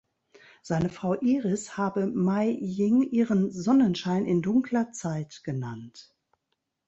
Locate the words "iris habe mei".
1.21-2.57